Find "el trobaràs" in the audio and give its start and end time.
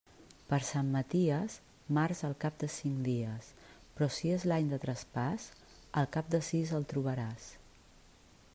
6.79-7.51